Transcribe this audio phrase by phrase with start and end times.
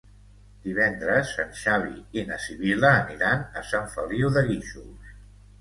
[0.61, 5.15] Divendres en Xavi i na Sibil·la aniran a Sant Feliu de Guíxols.